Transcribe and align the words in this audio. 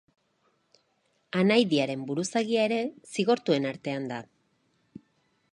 Anaidiaren 1.41 2.07
buruzagia 2.09 2.65
ere 2.71 2.81
zigortuen 3.19 3.71
artean 3.73 4.11
da. 4.15 4.23